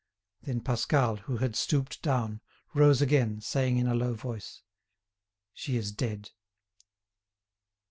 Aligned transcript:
Then 0.41 0.61
Pascal, 0.61 1.17
who 1.17 1.37
had 1.37 1.55
stooped 1.55 2.01
down, 2.01 2.41
rose 2.73 3.03
again, 3.03 3.39
saying 3.39 3.77
in 3.77 3.85
a 3.85 3.93
low 3.93 4.15
voice: 4.15 4.63
"She 5.53 5.77
is 5.77 5.91
dead." 5.91 6.31